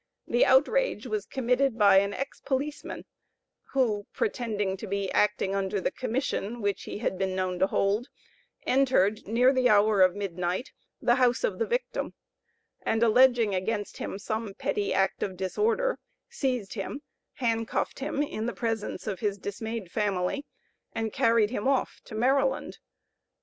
[0.27, 3.05] The outrage was committed by an ex policeman,
[3.73, 8.07] who, pretending to be acting under the commission which he had been known to hold,
[8.65, 10.71] entered, near the hour of midnight,
[11.03, 12.15] the house of the victim,
[12.81, 18.55] and alleging against him some petty act of disorder, seized him, handcuffed him in the
[18.55, 20.47] presence of his dismayed family,
[20.93, 22.79] and carried him off to Maryland.